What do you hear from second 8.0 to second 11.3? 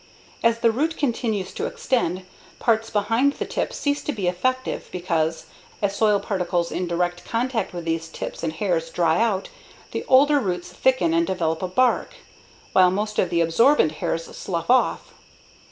tips and hairs dry out, the older roots thicken and